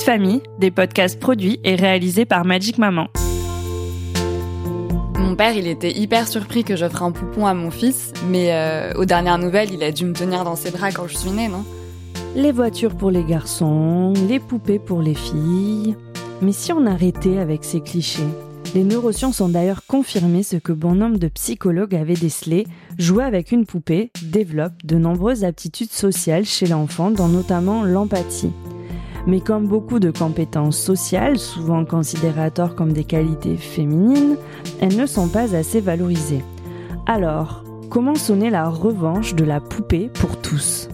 [0.00, 3.08] Famille, des podcasts produits et réalisés par Magic Maman.
[5.18, 8.92] Mon père, il était hyper surpris que j'offre un poupon à mon fils, mais euh,
[8.94, 11.48] aux dernières nouvelles, il a dû me tenir dans ses bras quand je suis née,
[11.48, 11.64] non?
[12.34, 15.96] Les voitures pour les garçons, les poupées pour les filles.
[16.40, 18.22] Mais si on arrêtait avec ces clichés?
[18.74, 22.66] Les neurosciences ont d'ailleurs confirmé ce que bon nombre de psychologues avaient décelé.
[22.98, 28.52] Jouer avec une poupée développe de nombreuses aptitudes sociales chez l'enfant, dont notamment l'empathie.
[29.26, 34.36] Mais comme beaucoup de compétences sociales, souvent considérées comme des qualités féminines,
[34.80, 36.42] elles ne sont pas assez valorisées.
[37.06, 40.88] Alors, comment sonner la revanche de la poupée pour tous?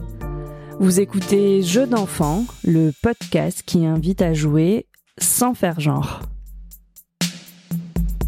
[0.78, 4.86] Vous écoutez Jeux d'enfants, le podcast qui invite à jouer
[5.18, 6.20] sans faire genre.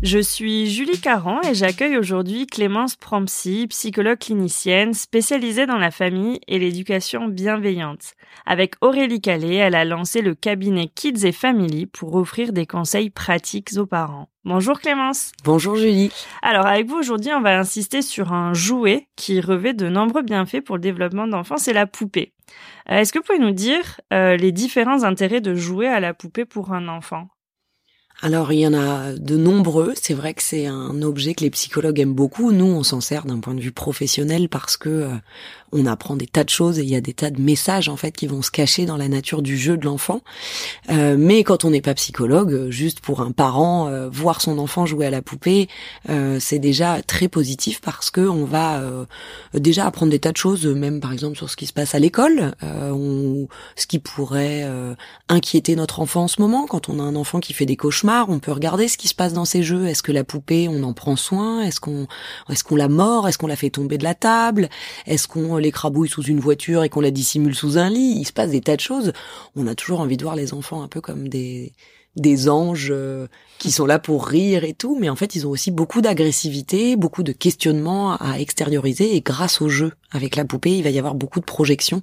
[0.03, 6.41] Je suis Julie Caran et j'accueille aujourd'hui Clémence Prompsy, psychologue clinicienne spécialisée dans la famille
[6.49, 8.15] et l'éducation bienveillante.
[8.47, 13.11] Avec Aurélie Calais, elle a lancé le cabinet Kids et Family pour offrir des conseils
[13.11, 14.31] pratiques aux parents.
[14.47, 15.33] Bonjour Clémence.
[15.45, 16.11] Bonjour Julie.
[16.41, 20.63] Alors avec vous aujourd'hui, on va insister sur un jouet qui revêt de nombreux bienfaits
[20.65, 22.33] pour le développement d'enfants, c'est la poupée.
[22.91, 26.15] Euh, est-ce que vous pouvez nous dire euh, les différents intérêts de jouer à la
[26.15, 27.29] poupée pour un enfant?
[28.23, 29.95] Alors il y en a de nombreux.
[30.01, 32.53] C'est vrai que c'est un objet que les psychologues aiment beaucoup.
[32.53, 35.15] Nous, on s'en sert d'un point de vue professionnel parce que euh,
[35.73, 37.97] on apprend des tas de choses et il y a des tas de messages en
[37.97, 40.23] fait qui vont se cacher dans la nature du jeu de l'enfant.
[40.91, 44.87] Euh, mais quand on n'est pas psychologue, juste pour un parent euh, voir son enfant
[44.87, 45.69] jouer à la poupée,
[46.39, 48.83] c'est déjà très positif parce que on va
[49.55, 51.99] déjà apprendre des tas de choses, même par exemple sur ce qui se passe à
[51.99, 54.67] l'école, ce qui pourrait
[55.29, 58.01] inquiéter notre enfant en ce moment quand on a un enfant qui fait des cauchemars
[58.29, 59.87] on peut regarder ce qui se passe dans ces jeux.
[59.87, 61.63] Est-ce que la poupée, on en prend soin?
[61.63, 62.07] Est-ce qu'on
[62.49, 63.29] est-ce qu'on la mord?
[63.29, 64.69] Est-ce qu'on la fait tomber de la table?
[65.07, 68.33] Est-ce qu'on l'écrabouille sous une voiture et qu'on la dissimule sous un lit Il se
[68.33, 69.13] passe des tas de choses.
[69.57, 71.73] On a toujours envie de voir les enfants un peu comme des
[72.17, 73.29] des anges euh,
[73.59, 76.97] qui sont là pour rire et tout, mais en fait ils ont aussi beaucoup d'agressivité,
[76.97, 80.99] beaucoup de questionnements à extérioriser et grâce au jeu avec la poupée, il va y
[80.99, 82.03] avoir beaucoup de projections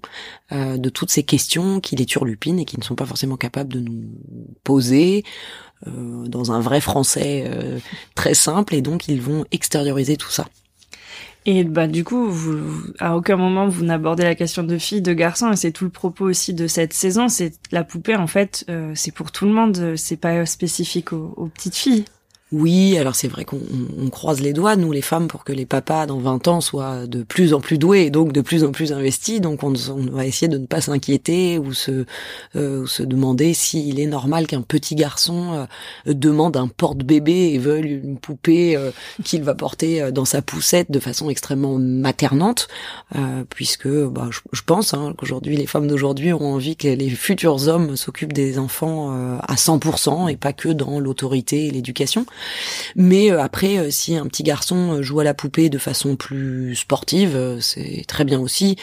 [0.53, 3.73] euh, de toutes ces questions qui les turlupinent et qui ne sont pas forcément capables
[3.73, 4.05] de nous
[4.63, 5.25] poser
[5.87, 7.51] euh, dans un vrai français
[8.15, 10.47] très simple et donc ils vont extérioriser tout ça.
[11.49, 15.13] Et bah du coup, vous, à aucun moment vous n'abordez la question de filles, de
[15.13, 17.29] garçons, et c'est tout le propos aussi de cette saison.
[17.29, 21.49] C'est la poupée en fait, euh, c'est pour tout le monde, c'est pas spécifique aux
[21.55, 22.03] petites filles.
[22.53, 23.59] Oui, alors c'est vrai qu'on
[24.09, 27.21] croise les doigts, nous les femmes, pour que les papas dans 20 ans soient de
[27.21, 29.41] plus en plus doués et donc de plus en plus investis.
[29.41, 29.73] Donc on,
[30.11, 32.05] va essayer de ne pas s'inquiéter ou se,
[32.55, 35.67] euh, se demander s'il est normal qu'un petit garçon
[36.07, 38.91] euh, demande un porte-bébé et veuille une poupée euh,
[39.25, 42.69] qu'il va porter dans sa poussette de façon extrêmement maternante,
[43.49, 47.97] puisque bah, je, pense hein, qu'aujourd'hui les femmes d'aujourd'hui ont envie que les futurs hommes
[47.97, 52.25] s'occupent des enfants à 100% et pas que dans l'autorité et l'éducation.
[52.95, 56.15] Mais euh, après, euh, si un petit garçon euh, joue à la poupée de façon
[56.15, 58.75] plus sportive, c'est très bien aussi.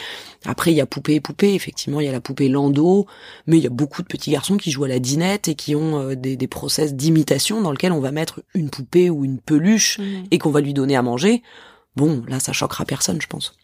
[0.45, 1.53] Après, il y a poupée et poupée.
[1.53, 3.07] Effectivement, il y a la poupée landau,
[3.47, 5.75] mais il y a beaucoup de petits garçons qui jouent à la dinette et qui
[5.75, 9.99] ont des, des process d'imitation dans lesquels on va mettre une poupée ou une peluche
[9.99, 10.03] mmh.
[10.31, 11.41] et qu'on va lui donner à manger.
[11.95, 13.55] Bon, là, ça choquera personne, je pense.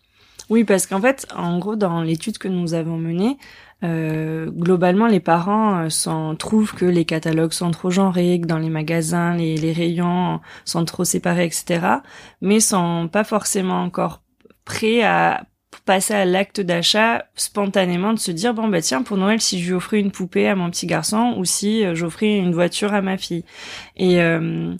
[0.51, 3.38] Oui, parce qu'en fait, en gros, dans l'étude que nous avons menée,
[3.85, 8.69] euh, globalement, les parents euh, trouvent que les catalogues sont trop genrés, que dans les
[8.69, 12.01] magasins, les, les rayons sont trop séparés, etc.
[12.41, 14.23] Mais sont pas forcément encore
[14.66, 15.45] prêts à
[15.85, 19.67] passer à l'acte d'achat spontanément de se dire bon bah tiens pour Noël si je
[19.67, 23.02] lui offrais une poupée à mon petit garçon ou si euh, j'offrais une voiture à
[23.02, 23.46] ma fille
[23.96, 24.76] et euh,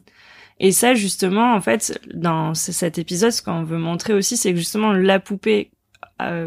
[0.62, 4.60] et ça justement en fait dans cet épisode ce qu'on veut montrer aussi c'est que
[4.60, 5.72] justement la poupée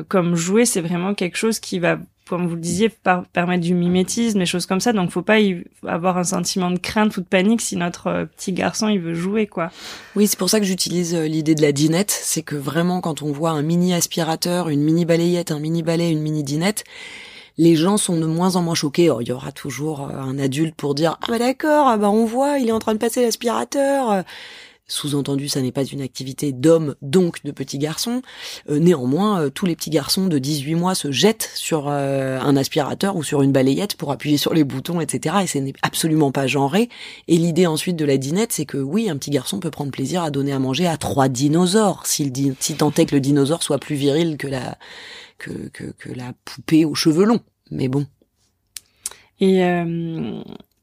[0.08, 2.90] comme jouet c'est vraiment quelque chose qui va comme vous le disiez,
[3.32, 4.92] permettre du mimétisme, des choses comme ça.
[4.92, 8.24] Donc, faut pas y avoir un sentiment de crainte ou de panique si notre euh,
[8.24, 9.70] petit garçon il veut jouer, quoi.
[10.16, 12.10] Oui, c'est pour ça que j'utilise euh, l'idée de la dinette.
[12.10, 16.10] C'est que vraiment, quand on voit un mini aspirateur, une mini balayette, un mini balai,
[16.10, 16.84] une mini dinette,
[17.56, 19.10] les gens sont de moins en moins choqués.
[19.20, 22.24] il y aura toujours euh, un adulte pour dire ah bah d'accord, ah bah on
[22.24, 24.24] voit, il est en train de passer l'aspirateur.
[24.86, 28.20] Sous-entendu, ça n'est pas une activité d'homme, donc de petits garçons.
[28.68, 32.54] Euh, néanmoins, euh, tous les petits garçons de 18 mois se jettent sur euh, un
[32.54, 35.36] aspirateur ou sur une balayette pour appuyer sur les boutons, etc.
[35.42, 36.90] Et ce n'est absolument pas genré.
[37.28, 40.22] Et l'idée ensuite de la dinette, c'est que oui, un petit garçon peut prendre plaisir
[40.22, 43.62] à donner à manger à trois dinosaures, s'il dit, si tant est que le dinosaure
[43.62, 44.76] soit plus viril que la
[45.38, 47.40] que, que, que la poupée aux cheveux longs.
[47.70, 48.06] Mais bon.
[49.40, 49.62] Et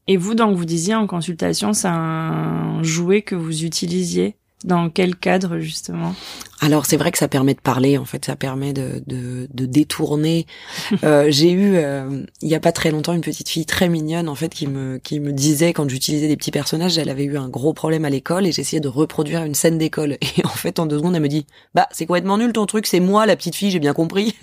[0.08, 4.36] et vous, donc, vous disiez en consultation, c'est un jouet que vous utilisiez.
[4.64, 6.14] Dans quel cadre, justement?
[6.62, 9.66] Alors c'est vrai que ça permet de parler, en fait, ça permet de, de, de
[9.66, 10.46] détourner.
[11.02, 14.28] euh, j'ai eu euh, il y a pas très longtemps une petite fille très mignonne
[14.28, 17.36] en fait qui me qui me disait quand j'utilisais des petits personnages, elle avait eu
[17.36, 20.78] un gros problème à l'école et j'essayais de reproduire une scène d'école et en fait
[20.78, 23.34] en deux secondes elle me dit bah c'est complètement nul ton truc, c'est moi la
[23.34, 24.36] petite fille, j'ai bien compris.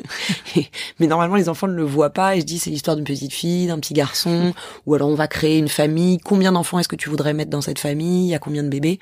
[1.00, 3.32] mais normalement les enfants ne le voient pas et je dis c'est l'histoire d'une petite
[3.32, 4.54] fille, d'un petit garçon
[4.86, 6.18] ou alors on va créer une famille.
[6.18, 8.26] Combien d'enfants est-ce que tu voudrais mettre dans cette famille?
[8.26, 9.00] Il y a combien de bébés?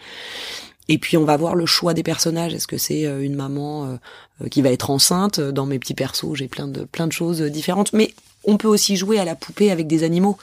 [0.89, 2.54] Et puis on va voir le choix des personnages.
[2.54, 3.95] Est-ce que c'est euh, une maman euh,
[4.44, 5.39] euh, qui va être enceinte?
[5.39, 7.94] Dans mes petits persos, j'ai plein de plein de choses différentes.
[7.94, 8.13] Mais
[8.48, 10.38] on peut aussi jouer à la poupée avec des animaux.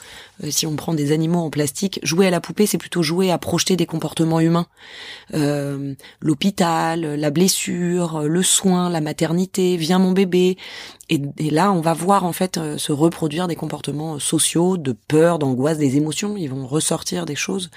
[0.49, 3.39] si on prend des animaux en plastique, jouer à la poupée, c'est plutôt jouer à
[3.39, 4.67] projeter des comportements humains.
[5.33, 10.57] Euh, L'hôpital, la blessure, le soin, la maternité, viens mon bébé.
[11.09, 11.19] Et,
[11.49, 15.97] là, on va voir en fait se reproduire des comportements sociaux, de peur, d'angoisse, des
[15.97, 16.37] émotions.
[16.37, 17.71] Ils vont ressortir des choses.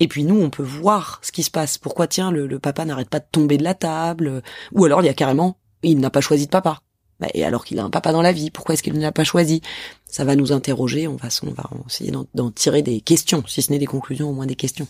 [0.00, 1.78] Et puis nous, on peut voir ce qui se passe.
[1.78, 4.42] Pourquoi tiens, le, papa n'arrête pas de tomber de la table?
[4.72, 6.80] Ou alors il y a carrément, il n'a pas choisi de papa.
[7.22, 9.12] Bah, et alors qu'il a un papa dans la vie, pourquoi est-ce qu'il ne l'a
[9.12, 9.62] pas choisi?
[10.06, 11.06] Ça va nous interroger.
[11.06, 14.32] On va, on va essayer d'en tirer des questions, si ce n'est des conclusions, au
[14.32, 14.88] moins des questions.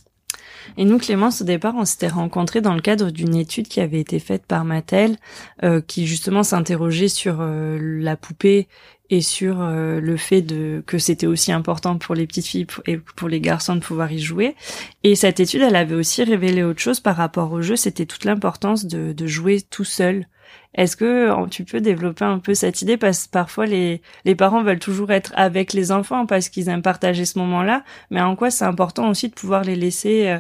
[0.79, 4.01] Et nous, Clémence, au départ, on s'était rencontrés dans le cadre d'une étude qui avait
[4.01, 5.19] été faite par Mattel,
[5.63, 8.67] euh, qui justement s'interrogeait sur euh, la poupée
[9.11, 12.97] et sur euh, le fait de que c'était aussi important pour les petites filles et
[12.97, 14.57] pour les garçons de pouvoir y jouer.
[15.03, 18.25] Et cette étude, elle avait aussi révélé autre chose par rapport au jeu, c'était toute
[18.25, 20.27] l'importance de, de jouer tout seul.
[20.75, 22.97] Est-ce que tu peux développer un peu cette idée?
[22.97, 26.83] Parce que parfois les, les parents veulent toujours être avec les enfants parce qu'ils aiment
[26.83, 30.39] partager ce moment-là, mais en quoi c'est important aussi de pouvoir les laisser euh,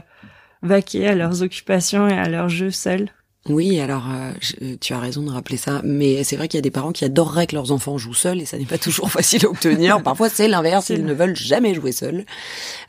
[0.62, 3.10] vaquer à leurs occupations et à leurs jeux seuls?
[3.48, 6.62] Oui, alors euh, tu as raison de rappeler ça, mais c'est vrai qu'il y a
[6.62, 9.44] des parents qui adoreraient que leurs enfants jouent seuls et ça n'est pas toujours facile
[9.46, 10.00] à obtenir.
[10.04, 12.24] Parfois c'est l'inverse, ils ne veulent jamais jouer seuls,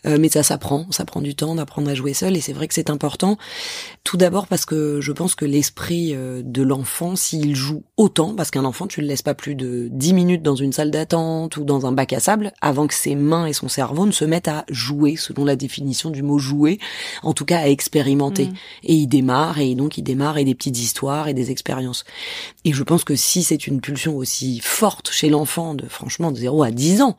[0.06, 2.68] euh, mais ça s'apprend, ça prend du temps d'apprendre à jouer seul et c'est vrai
[2.68, 3.40] que c'est important.
[4.04, 8.52] Tout d'abord parce que je pense que l'esprit euh, de l'enfant, s'il joue autant, parce
[8.52, 11.64] qu'un enfant tu le laisses pas plus de 10 minutes dans une salle d'attente ou
[11.64, 14.50] dans un bac à sable avant que ses mains et son cerveau ne se mettent
[14.50, 16.78] à jouer selon la définition du mot jouer,
[17.24, 18.46] en tout cas à expérimenter.
[18.46, 18.54] Mm.
[18.84, 22.06] Et il démarre et donc il démarre des petites histoires et des expériences.
[22.66, 26.38] Et je pense que si c'est une pulsion aussi forte chez l'enfant, de franchement de
[26.38, 27.18] 0 à 10 ans,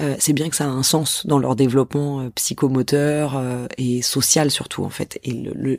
[0.00, 4.00] euh, c'est bien que ça a un sens dans leur développement euh, psychomoteur euh, et
[4.00, 5.20] social surtout en fait.
[5.22, 5.32] Et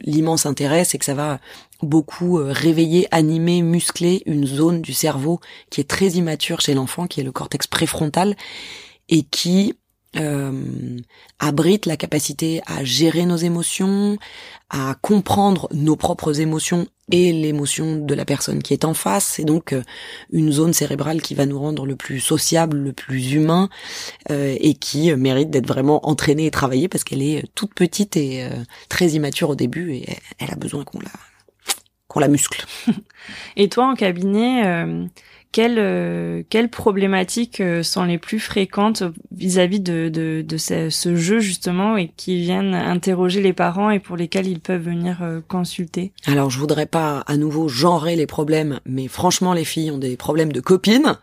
[0.03, 1.39] l'immense intérêt, c'est que ça va
[1.81, 5.39] beaucoup réveiller, animer, muscler une zone du cerveau
[5.69, 8.35] qui est très immature chez l'enfant, qui est le cortex préfrontal,
[9.09, 9.75] et qui
[10.15, 10.98] euh,
[11.39, 14.18] abrite la capacité à gérer nos émotions,
[14.69, 19.25] à comprendre nos propres émotions et l'émotion de la personne qui est en face.
[19.25, 19.81] C'est donc euh,
[20.31, 23.69] une zone cérébrale qui va nous rendre le plus sociable, le plus humain
[24.30, 28.48] euh, et qui mérite d'être vraiment entraînée et travaillée parce qu'elle est toute petite et
[28.89, 31.12] très immature au début et elle a besoin qu'on la
[32.07, 32.66] qu'on la muscle.
[33.56, 34.86] Et toi en cabinet
[35.53, 41.39] quelles, euh, quelles problématiques euh, sont les plus fréquentes vis-à-vis de, de, de ce, jeu
[41.39, 46.11] justement et qui viennent interroger les parents et pour lesquels ils peuvent venir euh, consulter?
[46.25, 50.18] Alors je voudrais pas à nouveau genrer les problèmes, mais franchement les filles ont des
[50.18, 51.18] problèmes de copines.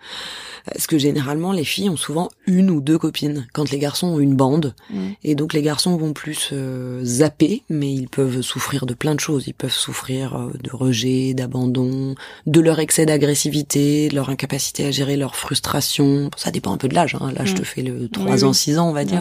[0.66, 4.18] Parce que généralement, les filles ont souvent une ou deux copines, quand les garçons ont
[4.20, 4.74] une bande.
[4.90, 5.08] Mm.
[5.24, 9.20] Et donc les garçons vont plus euh, zapper, mais ils peuvent souffrir de plein de
[9.20, 9.46] choses.
[9.46, 12.14] Ils peuvent souffrir de rejet, d'abandon,
[12.46, 16.30] de leur excès d'agressivité, de leur incapacité à gérer leur frustration.
[16.36, 17.16] Ça dépend un peu de l'âge.
[17.18, 17.32] Hein.
[17.34, 19.20] Là, je te fais le 3 ans, 6 ans, on va dire.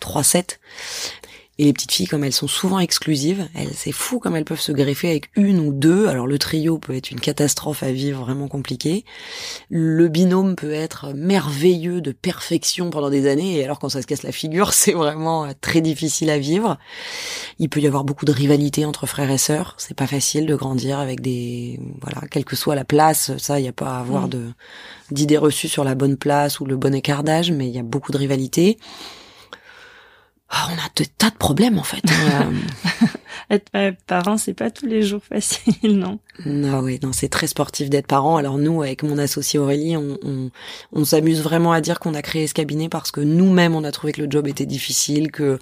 [0.00, 0.58] 3-7.
[1.58, 4.60] Et les petites filles, comme elles sont souvent exclusives, elles, c'est fou comme elles peuvent
[4.60, 6.08] se greffer avec une ou deux.
[6.08, 9.04] Alors le trio peut être une catastrophe à vivre, vraiment compliqué.
[9.70, 14.06] Le binôme peut être merveilleux de perfection pendant des années, et alors quand ça se
[14.08, 16.76] casse la figure, c'est vraiment euh, très difficile à vivre.
[17.60, 19.76] Il peut y avoir beaucoup de rivalité entre frères et sœurs.
[19.78, 23.62] C'est pas facile de grandir avec des, voilà, quelle que soit la place, ça, il
[23.62, 24.30] n'y a pas à avoir mm.
[24.30, 24.52] de
[25.10, 27.84] d'idées reçues sur la bonne place ou le bon écart d'âge, mais il y a
[27.84, 28.78] beaucoup de rivalité.
[30.56, 32.02] Ah, on a des tas de problèmes en fait.
[32.08, 32.52] Hein.
[33.50, 36.20] être parent, c'est pas tous les jours facile, non?
[36.46, 38.36] Non, oui, non, c'est très sportif d'être parent.
[38.36, 40.50] Alors nous, avec mon associé Aurélie, on, on,
[40.92, 43.90] on s'amuse vraiment à dire qu'on a créé ce cabinet parce que nous-mêmes, on a
[43.90, 45.58] trouvé que le job était difficile, que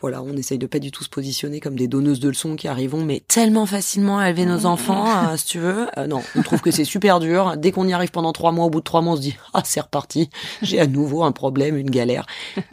[0.00, 2.68] voilà, on essaye de pas du tout se positionner comme des donneuses de leçons qui
[2.68, 5.88] arrivons, mais tellement facilement à élever nos enfants, euh, si tu veux.
[5.98, 7.56] Euh, non, on trouve que c'est super dur.
[7.58, 9.36] Dès qu'on y arrive pendant trois mois, au bout de trois mois, on se dit
[9.52, 10.30] ah c'est reparti,
[10.62, 12.24] j'ai à nouveau un problème, une galère.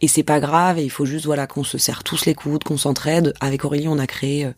[0.01, 0.79] Et c'est pas grave.
[0.79, 3.33] Et il faut juste voilà qu'on se serre tous les coudes, qu'on s'entraide.
[3.41, 4.51] Avec Aurélie, on a créé euh,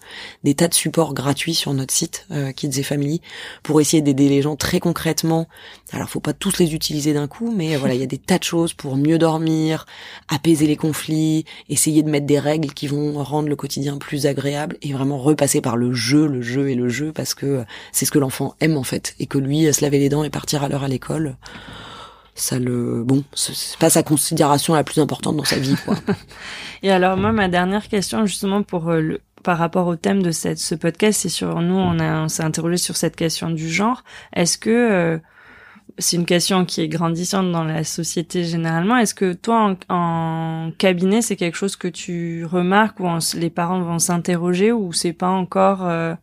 [0.44, 3.22] des tas de supports gratuits sur notre site Kids et Family
[3.64, 5.48] pour essayer d'aider les gens très concrètement.
[5.92, 8.38] Alors faut pas tous les utiliser d'un coup, mais voilà, il y a des tas
[8.38, 9.86] de choses pour mieux dormir,
[10.28, 14.78] apaiser les conflits, essayer de mettre des règles qui vont rendre le quotidien plus agréable
[14.82, 18.12] et vraiment repasser par le jeu, le jeu et le jeu parce que c'est ce
[18.12, 20.70] que l'enfant aime en fait et que lui se laver les dents et partir à
[20.70, 21.36] l'heure à l'école
[22.36, 25.96] ça le bon c'est pas sa considération la plus importante dans sa vie quoi.
[26.84, 30.32] et alors moi ma dernière question justement pour euh, le par rapport au thème de
[30.32, 33.70] cette, ce podcast, c'est sur nous on a on s'est interrogé sur cette question du
[33.70, 34.04] genre.
[34.36, 35.18] Est-ce que euh,
[35.98, 38.98] c'est une question qui est grandissante dans la société généralement.
[38.98, 44.00] Est-ce que toi, en, cabinet, c'est quelque chose que tu remarques où les parents vont
[44.00, 46.14] s'interroger ou c'est pas encore euh,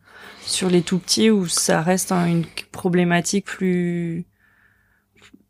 [0.41, 4.25] sur les tout petits où ça reste une problématique plus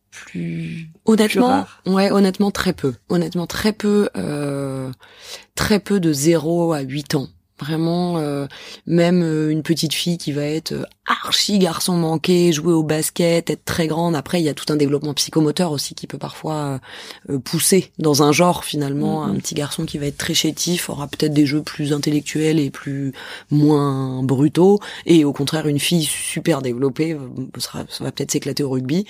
[0.09, 2.95] plus honnêtement ouais honnêtement très peu.
[3.09, 4.91] Honnêtement très peu euh,
[5.53, 7.27] très peu de 0 à 8 ans
[7.59, 8.45] Vraiment, euh,
[8.85, 13.49] même euh, une petite fille qui va être euh, archi garçon manqué, jouer au basket,
[13.49, 14.15] être très grande.
[14.15, 16.79] Après, il y a tout un développement psychomoteur aussi qui peut parfois
[17.45, 19.25] pousser dans un genre finalement.
[19.25, 19.31] Mm-hmm.
[19.31, 22.69] Un petit garçon qui va être très chétif aura peut-être des jeux plus intellectuels et
[22.69, 23.13] plus
[23.49, 27.17] moins brutaux, et au contraire, une fille super développée
[27.57, 29.05] sera, ça va peut-être s'éclater au rugby.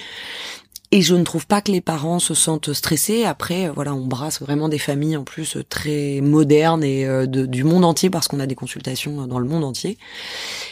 [0.92, 3.26] Et je ne trouve pas que les parents se sentent stressés.
[3.26, 7.26] Après, euh, voilà, on brasse vraiment des familles en plus euh, très modernes et euh,
[7.26, 9.98] du monde entier parce qu'on a des consultations dans le monde entier.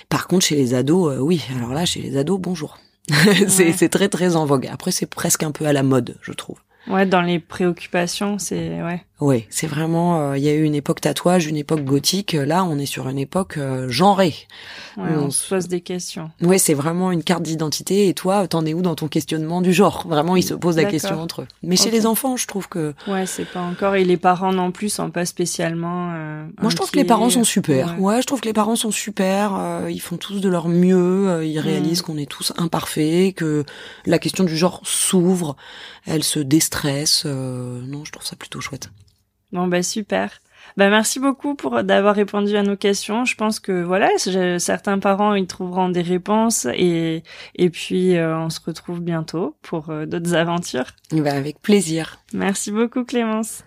[0.07, 1.43] Par contre, chez les ados, oui.
[1.57, 2.77] Alors là, chez les ados, bonjour.
[3.47, 4.67] c'est très très en vogue.
[4.71, 6.57] Après, c'est presque un peu à la mode, je trouve.
[6.87, 9.03] Ouais, dans les préoccupations, c'est ouais.
[9.21, 10.33] Oui, c'est vraiment.
[10.33, 12.33] Il y a eu une époque tatouage, une époque gothique.
[12.33, 13.57] Là, on est sur une époque
[13.87, 14.35] genrée
[14.97, 16.31] on, se pose des questions.
[16.41, 18.07] Oui, c'est vraiment une carte d'identité.
[18.07, 20.07] Et toi, t'en es où dans ton questionnement du genre?
[20.07, 21.47] Vraiment, ils se posent la question entre eux.
[21.63, 22.93] Mais chez les enfants, je trouve que.
[23.07, 23.95] Ouais, c'est pas encore.
[23.95, 26.11] Et les parents non plus sont pas spécialement.
[26.13, 27.99] Euh, Moi, je trouve que les parents sont super.
[27.99, 28.21] Ouais.
[28.21, 29.55] je trouve que les parents sont super.
[29.55, 31.29] Euh, ils font tous de leur mieux.
[31.29, 32.05] Euh, ils réalisent mm.
[32.05, 33.65] qu'on est tous imparfaits, que
[34.05, 35.55] la question du genre s'ouvre,
[36.05, 37.25] elle se déstresse.
[37.25, 38.89] non, je trouve ça plutôt chouette.
[39.55, 40.41] Bon, bah super.
[40.75, 43.23] Bah, merci beaucoup pour d'avoir répondu à nos questions.
[43.23, 44.09] Je pense que voilà,
[44.59, 47.23] certains parents ils trouveront des réponses et
[47.55, 50.87] et puis euh, on se retrouve bientôt pour euh, d'autres aventures.
[51.13, 52.19] Bah, avec plaisir.
[52.33, 53.63] Merci beaucoup Clémence.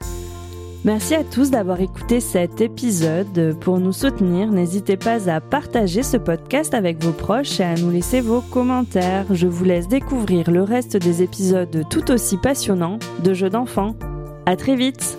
[0.84, 3.58] Merci à tous d'avoir écouté cet épisode.
[3.58, 7.90] Pour nous soutenir, n'hésitez pas à partager ce podcast avec vos proches et à nous
[7.90, 9.24] laisser vos commentaires.
[9.30, 13.96] Je vous laisse découvrir le reste des épisodes tout aussi passionnants de jeux d'enfants.
[14.46, 15.18] À très vite!